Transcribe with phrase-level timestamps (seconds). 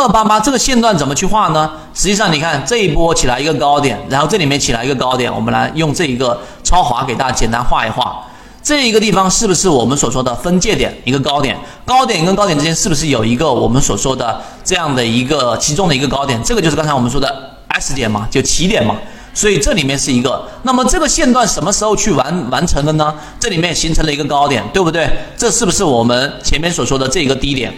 [0.00, 1.70] 二八八这个线段怎么去画呢？
[1.94, 8.24] 实际上你看这一波起来一个高点，然后这里面起来一个高点，我们来用这一个超滑给大家简单画一画。
[8.62, 10.94] 这一个地方是不是我们所说的分界点？
[11.04, 16.40] 一个高点，高点跟高点之间是不是有一个我们所说的这样的一个其中的一个高点？
[16.42, 17.34] 这个就是刚才我们说的
[17.68, 18.96] S 点嘛，就起点嘛。
[19.32, 20.44] 所以这里面是一个。
[20.64, 23.14] 那么这个线段什么时候去完完成的呢？
[23.38, 25.08] 这里面形成了一个高点，对不对？
[25.36, 27.72] 这是不是我们前面所说的这一个低点？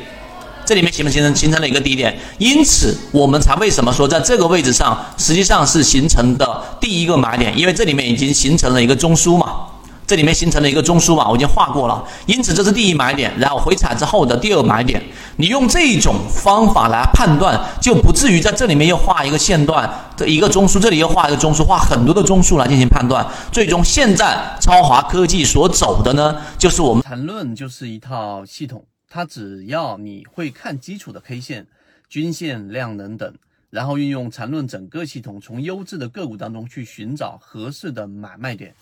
[0.65, 2.19] 这里面形不形成形成了一个低点？
[2.39, 7.57] 因此我们才为什么说在这个位置上实际上是形成的第一个买点？
[7.59, 9.67] 因为这里面已经形成了一个中枢嘛。
[10.05, 15.03] 这里面形成了一个中枢嘛，我已经画过了，因此这是第一买点，然后回踩之后的第二买点。
[15.37, 23.27] 你用这种方法来判断，就不至于在这里面又画一个线段的一个中枢，这里又画一个中枢，画很多的中枢来进行判断。
[23.51, 31.67] 最终，现在超华科技所走的呢，就是我们谈论就是一套系统，它只要你会看基础的 K 线、
[32.09, 33.35] 均线、量能等，
[33.69, 38.75] 然后运用缠论整个系统，从优质的个股当中去寻找合适的买卖点。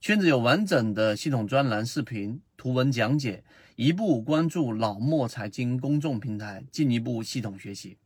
[0.00, 3.44] 圈子有完整的系统专栏、视频、图文讲解，
[3.76, 7.96] 一步关注老莫财经公众平台，进一步系统学习。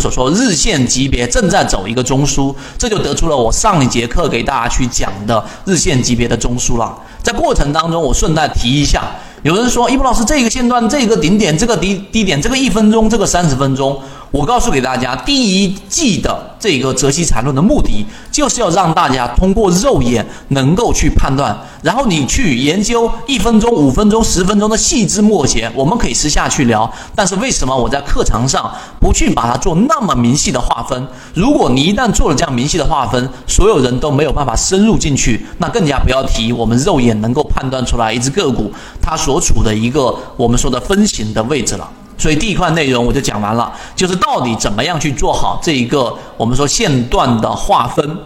[0.00, 6.98] 所说日线级别正在走一个中枢，这就得出了我上一节课给大家去讲的日线级别的中枢了。
[7.22, 13.98] 在过程当中，我顺带提一下，有人说，一博老师，这个线段、这个顶点、这个低低点、这个一分钟、这个三十分钟。
[14.30, 26.88] 我告诉给大家，第一季的这个泽西缠论的目的，就是要让大家通过肉眼能够去判断，然后你去研究一分钟、五分钟、十分钟的细枝末节，我们可以私下去聊。
[27.12, 31.08] 但是为什么我在课堂上不去把它做那么明细的划分？
[31.34, 38.72] 如果你一旦做了这样明细的划分，所有人都没有办法深入进去，那更加不要提我们肉眼能够判断出来一只个股
[39.02, 41.90] 它所处的一个我们说的分型的位置了。
[42.20, 48.18] 所以第一块内容我就讲完了，就是到底怎么样去做好这一个我们说线段的划分。